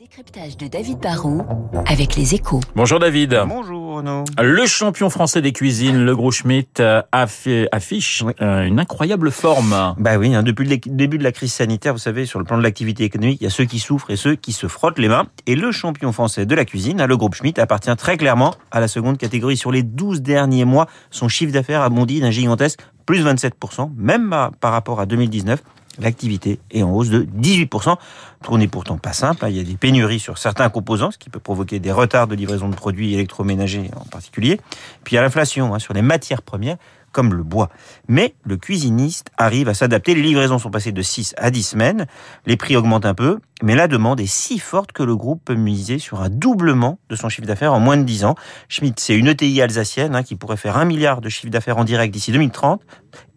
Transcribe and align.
décryptage 0.00 0.56
de 0.56 0.66
David 0.66 0.98
Barrault 1.00 1.42
avec 1.84 2.16
les 2.16 2.34
échos. 2.34 2.60
Bonjour 2.74 2.98
David. 2.98 3.38
Bonjour 3.46 3.96
Renaud. 3.96 4.24
Le 4.40 4.64
champion 4.64 5.10
français 5.10 5.42
des 5.42 5.52
cuisines, 5.52 6.02
le 6.06 6.16
Gros 6.16 6.30
Schmitt, 6.30 6.80
euh, 6.80 7.02
affi- 7.12 7.68
affiche 7.70 8.22
Oui. 8.24 8.32
euh, 8.40 8.64
une 8.64 8.80
incroyable 8.80 9.30
forme. 9.30 9.94
Bah 9.98 10.16
oui, 10.16 10.34
hein, 10.34 10.42
depuis 10.42 10.66
le 10.66 10.78
début 10.86 11.18
de 11.18 11.22
la 11.22 11.32
crise 11.32 11.52
sanitaire, 11.52 11.92
vous 11.92 11.98
savez, 11.98 12.24
sur 12.24 12.38
le 12.38 12.46
plan 12.46 12.56
de 12.56 12.62
l'activité 12.62 13.04
économique, 13.04 13.42
il 13.42 13.44
y 13.44 13.46
a 13.46 13.50
ceux 13.50 13.66
qui 13.66 13.78
souffrent 13.78 14.10
et 14.10 14.16
ceux 14.16 14.36
qui 14.36 14.52
se 14.52 14.68
frottent 14.68 14.98
les 14.98 15.08
mains. 15.08 15.26
Et 15.46 15.54
le 15.54 15.70
champion 15.70 16.12
français 16.12 16.46
de 16.46 16.54
la 16.54 16.64
cuisine, 16.64 17.02
hein, 17.02 17.06
le 17.06 17.18
groupe 17.18 17.34
Schmitt, 17.34 17.58
appartient 17.58 17.94
très 17.96 18.16
clairement 18.16 18.54
à 18.70 18.80
la 18.80 18.88
seconde 18.88 19.18
catégorie. 19.18 19.58
Sur 19.58 19.70
les 19.70 19.82
12 19.82 20.22
derniers 20.22 20.64
mois, 20.64 20.86
son 21.10 21.28
chiffre 21.28 21.52
d'affaires 21.52 21.82
a 21.82 21.90
bondi 21.90 22.20
d'un 22.20 22.30
gigantesque 22.30 22.80
plus 23.04 23.22
27%, 23.22 23.90
même 23.98 24.30
par- 24.30 24.52
par 24.52 24.72
rapport 24.72 24.98
à 25.00 25.04
2019. 25.04 25.62
L'activité 25.98 26.60
est 26.70 26.82
en 26.82 26.92
hausse 26.92 27.10
de 27.10 27.24
18%. 27.24 27.96
Tout 28.42 28.56
n'est 28.58 28.68
pourtant 28.68 28.96
pas 28.96 29.12
simple. 29.12 29.44
hein. 29.44 29.48
Il 29.48 29.56
y 29.56 29.60
a 29.60 29.64
des 29.64 29.76
pénuries 29.76 30.20
sur 30.20 30.38
certains 30.38 30.68
composants, 30.70 31.10
ce 31.10 31.18
qui 31.18 31.30
peut 31.30 31.40
provoquer 31.40 31.78
des 31.78 31.92
retards 31.92 32.26
de 32.28 32.34
livraison 32.34 32.68
de 32.68 32.74
produits 32.74 33.12
électroménagers 33.14 33.90
en 33.96 34.04
particulier. 34.04 34.60
Puis 35.04 35.14
il 35.14 35.16
y 35.16 35.18
a 35.18 35.22
l'inflation 35.22 35.74
hein, 35.74 35.78
sur 35.78 35.92
les 35.92 36.02
matières 36.02 36.42
premières, 36.42 36.76
comme 37.12 37.34
le 37.34 37.42
bois. 37.42 37.70
Mais 38.06 38.34
le 38.44 38.56
cuisiniste 38.56 39.30
arrive 39.36 39.68
à 39.68 39.74
s'adapter. 39.74 40.14
Les 40.14 40.22
livraisons 40.22 40.60
sont 40.60 40.70
passées 40.70 40.92
de 40.92 41.02
6 41.02 41.34
à 41.38 41.50
10 41.50 41.62
semaines. 41.64 42.06
Les 42.46 42.56
prix 42.56 42.76
augmentent 42.76 43.04
un 43.04 43.14
peu, 43.14 43.40
mais 43.64 43.74
la 43.74 43.88
demande 43.88 44.20
est 44.20 44.26
si 44.30 44.60
forte 44.60 44.92
que 44.92 45.02
le 45.02 45.16
groupe 45.16 45.42
peut 45.44 45.56
miser 45.56 45.98
sur 45.98 46.22
un 46.22 46.28
doublement 46.28 47.00
de 47.08 47.16
son 47.16 47.28
chiffre 47.28 47.48
d'affaires 47.48 47.72
en 47.74 47.80
moins 47.80 47.96
de 47.96 48.04
10 48.04 48.24
ans. 48.26 48.36
Schmitt, 48.68 49.00
c'est 49.00 49.16
une 49.16 49.26
ETI 49.26 49.60
alsacienne 49.60 50.14
hein, 50.14 50.22
qui 50.22 50.36
pourrait 50.36 50.56
faire 50.56 50.76
1 50.76 50.84
milliard 50.84 51.20
de 51.20 51.28
chiffre 51.28 51.50
d'affaires 51.50 51.78
en 51.78 51.84
direct 51.84 52.14
d'ici 52.14 52.30
2030 52.30 52.80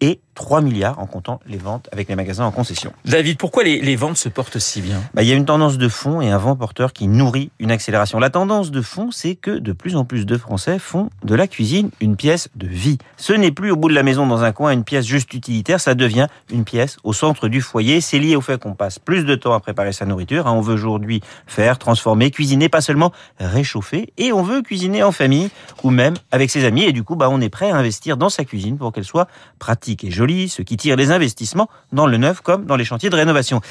et 0.00 0.20
3 0.34 0.60
milliards 0.60 0.98
en 0.98 1.06
comptant 1.06 1.40
les 1.46 1.56
ventes 1.58 1.88
avec 1.92 2.08
les 2.08 2.16
magasins 2.16 2.44
en 2.44 2.50
concession. 2.50 2.92
David, 3.04 3.38
pourquoi 3.38 3.62
les, 3.62 3.80
les 3.80 3.94
ventes 3.96 4.16
se 4.16 4.28
portent 4.28 4.58
si 4.58 4.80
bien? 4.80 5.00
Bah, 5.14 5.22
il 5.22 5.28
y 5.28 5.32
a 5.32 5.36
une 5.36 5.44
tendance 5.44 5.78
de 5.78 5.88
fond 5.88 6.20
et 6.20 6.30
un 6.30 6.38
vent 6.38 6.56
porteur 6.56 6.92
qui 6.92 7.06
nourrit 7.06 7.50
une 7.60 7.70
accélération. 7.70 8.18
La 8.18 8.30
tendance 8.30 8.70
de 8.72 8.82
fond, 8.82 9.10
c'est 9.12 9.36
que 9.36 9.52
de 9.52 9.72
plus 9.72 9.94
en 9.96 10.04
plus 10.04 10.26
de 10.26 10.36
Français 10.36 10.78
font 10.78 11.08
de 11.22 11.34
la 11.34 11.46
cuisine 11.46 11.90
une 12.00 12.16
pièce 12.16 12.48
de 12.56 12.66
vie. 12.66 12.98
Ce 13.16 13.32
n'est 13.32 13.52
plus 13.52 13.70
au 13.70 13.76
bout 13.76 13.88
de 13.88 13.94
la 13.94 14.02
maison 14.02 14.26
dans 14.26 14.42
un 14.42 14.52
coin 14.52 14.72
une 14.72 14.84
pièce 14.84 15.06
juste 15.06 15.32
utilitaire, 15.34 15.80
ça 15.80 15.94
devient 15.94 16.26
une 16.50 16.64
pièce 16.64 16.96
au 17.04 17.12
centre 17.12 17.48
du 17.48 17.60
foyer. 17.60 18.00
C'est 18.00 18.18
lié 18.18 18.34
au 18.34 18.40
fait 18.40 18.60
qu'on 18.60 18.74
passe 18.74 18.98
plus 18.98 19.24
de 19.24 19.34
temps 19.36 19.52
à 19.54 19.60
préparer 19.60 19.92
sa 19.92 20.04
nourriture. 20.04 20.46
hein. 20.48 20.52
On 20.52 20.60
veut 20.60 20.74
aujourd'hui 20.74 21.20
faire, 21.46 21.78
transformer, 21.78 22.30
cuisiner, 22.30 22.68
pas 22.68 22.80
seulement 22.80 23.12
réchauffer. 23.38 24.12
Et 24.18 24.32
on 24.32 24.42
veut 24.42 24.62
cuisiner 24.62 25.02
en 25.02 25.12
famille 25.12 25.50
ou 25.82 25.90
même 25.90 26.14
avec 26.32 26.50
ses 26.50 26.64
amis. 26.64 26.82
Et 26.82 26.92
du 26.92 27.04
coup, 27.04 27.16
bah, 27.16 27.28
on 27.30 27.40
est 27.40 27.48
prêt 27.48 27.70
à 27.70 27.76
investir 27.76 28.16
dans 28.16 28.28
sa 28.28 28.44
cuisine 28.44 28.78
pour 28.78 28.92
qu'elle 28.92 29.04
soit 29.04 29.28
pratique 29.64 30.04
et 30.04 30.10
jolie, 30.10 30.50
ce 30.50 30.60
qui 30.60 30.76
tire 30.76 30.94
les 30.94 31.10
investissements 31.10 31.70
dans 31.90 32.06
le 32.06 32.18
neuf 32.18 32.42
comme 32.42 32.66
dans 32.66 32.76
les 32.76 32.84
chantiers 32.84 33.08
de 33.08 33.16
rénovation. 33.16 33.62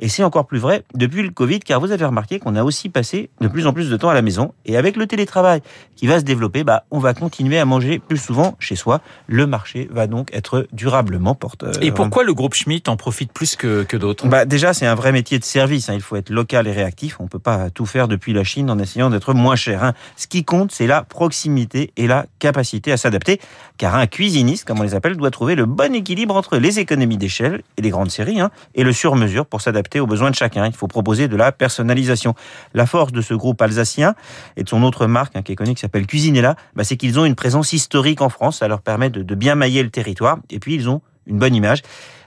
Et 0.00 0.08
c'est 0.08 0.24
encore 0.24 0.46
plus 0.46 0.58
vrai 0.58 0.82
depuis 0.94 1.22
le 1.22 1.30
Covid, 1.30 1.60
car 1.60 1.78
vous 1.78 1.92
avez 1.92 2.04
remarqué 2.06 2.38
qu'on 2.38 2.56
a 2.56 2.64
aussi 2.64 2.88
passé 2.88 3.28
de 3.40 3.48
plus 3.48 3.66
en 3.66 3.72
plus 3.74 3.90
de 3.90 3.96
temps 3.98 4.08
à 4.08 4.14
la 4.14 4.22
maison. 4.22 4.54
Et 4.64 4.76
avec 4.78 4.96
le 4.96 5.06
télétravail 5.06 5.60
qui 5.94 6.06
va 6.06 6.18
se 6.18 6.24
développer, 6.24 6.64
bah, 6.64 6.84
on 6.90 6.98
va 6.98 7.12
continuer 7.12 7.58
à 7.58 7.66
manger 7.66 7.98
plus 7.98 8.16
souvent 8.16 8.56
chez 8.58 8.76
soi. 8.76 9.02
Le 9.26 9.46
marché 9.46 9.88
va 9.92 10.06
donc 10.06 10.30
être 10.32 10.66
durablement 10.72 11.34
porteur. 11.34 11.74
Et 11.82 11.92
pourquoi 11.92 12.24
le 12.24 12.32
groupe 12.32 12.54
Schmitt 12.54 12.88
en 12.88 12.96
profite 12.96 13.30
plus 13.32 13.56
que, 13.56 13.82
que 13.82 13.98
d'autres? 13.98 14.26
Bah 14.26 14.46
déjà, 14.46 14.72
c'est 14.72 14.86
un 14.86 14.94
vrai 14.94 15.12
métier 15.12 15.38
de 15.38 15.44
service. 15.44 15.90
hein. 15.90 15.94
Il 15.94 16.00
faut 16.00 16.16
être 16.16 16.30
local 16.30 16.66
et 16.66 16.72
réactif. 16.72 17.18
On 17.20 17.26
peut 17.28 17.38
pas 17.38 17.68
tout 17.68 17.84
faire 17.84 18.08
depuis 18.08 18.32
la 18.32 18.42
Chine 18.42 18.70
en 18.70 18.78
essayant 18.78 19.10
d'être 19.10 19.34
moins 19.34 19.56
cher. 19.56 19.84
hein. 19.84 19.92
Ce 20.16 20.26
qui 20.26 20.44
compte, 20.44 20.72
c'est 20.72 20.86
la 20.86 21.02
proximité 21.02 21.92
et 21.98 22.06
la 22.06 22.24
capacité 22.38 22.90
à 22.92 22.96
s'adapter. 22.96 23.38
Car 23.76 23.94
un 23.96 24.06
cuisiniste, 24.06 24.64
comme 24.66 24.80
on 24.80 24.82
les 24.82 24.94
appelle, 24.94 25.16
doit 25.18 25.30
trouver 25.30 25.54
le 25.56 25.66
bon 25.66 25.94
équilibre 25.94 26.34
entre 26.36 26.56
les 26.56 26.78
économies 26.78 27.18
d'échelle 27.18 27.62
et 27.76 27.82
les 27.82 27.90
grandes 27.90 28.10
séries 28.10 28.40
hein, 28.40 28.50
et 28.74 28.82
le 28.84 28.92
sur-mesure 28.92 29.44
pour 29.44 29.60
s'adapter 29.60 29.89
aux 29.98 30.06
besoins 30.06 30.30
de 30.30 30.36
chacun. 30.36 30.66
Il 30.66 30.74
faut 30.74 30.86
proposer 30.86 31.26
de 31.26 31.36
la 31.36 31.50
personnalisation. 31.50 32.34
La 32.74 32.86
force 32.86 33.12
de 33.12 33.22
ce 33.22 33.34
groupe 33.34 33.60
alsacien 33.60 34.14
et 34.56 34.62
de 34.62 34.68
son 34.68 34.82
autre 34.82 35.06
marque 35.06 35.34
hein, 35.36 35.42
qui 35.42 35.52
est 35.52 35.56
connue 35.56 35.74
qui 35.74 35.80
s'appelle 35.80 36.06
Cuisinella, 36.06 36.54
bah, 36.76 36.84
c'est 36.84 36.96
qu'ils 36.96 37.18
ont 37.18 37.24
une 37.24 37.34
présence 37.34 37.72
historique 37.72 38.20
en 38.20 38.28
France. 38.28 38.58
Ça 38.58 38.68
leur 38.68 38.82
permet 38.82 39.10
de, 39.10 39.34
bien 39.34 39.54
mailler 39.54 39.82
le 39.82 39.90
territoire. 39.90 40.38
Et 40.50 40.60
puis, 40.60 40.74
ils 40.74 40.88
ont 40.88 41.00
une 41.26 41.38
bonne 41.38 41.54
image. 41.54 41.82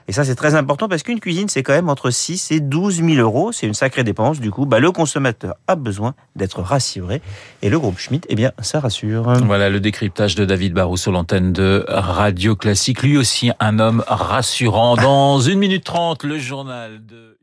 Et 0.06 0.12
ça, 0.12 0.24
c'est 0.24 0.34
très 0.34 0.54
important 0.54 0.88
parce 0.88 1.02
qu'une 1.02 1.18
cuisine, 1.18 1.48
c'est 1.48 1.62
quand 1.62 1.72
même 1.72 1.88
entre 1.88 2.10
6 2.10 2.50
et 2.50 2.60
12 2.60 2.96
000 2.96 3.14
euros. 3.14 3.52
C'est 3.52 3.66
une 3.66 3.74
sacrée 3.74 4.04
dépense. 4.04 4.38
Du 4.38 4.50
coup, 4.50 4.66
bah, 4.66 4.78
le 4.78 4.92
consommateur 4.92 5.54
a 5.66 5.76
besoin 5.76 6.14
d'être 6.36 6.60
rassuré. 6.60 7.22
Et 7.62 7.70
le 7.70 7.78
groupe 7.78 7.98
Schmitt, 7.98 8.26
eh 8.28 8.34
bien, 8.34 8.52
ça 8.58 8.80
rassure. 8.80 9.32
Voilà 9.44 9.70
le 9.70 9.80
décryptage 9.80 10.34
de 10.34 10.44
David 10.44 10.74
Barrault 10.74 10.98
sur 10.98 11.12
l'antenne 11.12 11.52
de 11.52 11.84
Radio 11.88 12.54
Classique. 12.54 13.02
Lui 13.02 13.16
aussi 13.16 13.50
un 13.60 13.78
homme 13.78 14.04
rassurant. 14.06 14.96
Dans 14.96 15.40
une 15.40 15.58
minute 15.58 15.84
trente, 15.84 16.22
le 16.22 16.38
journal 16.38 17.04
de 17.06 17.38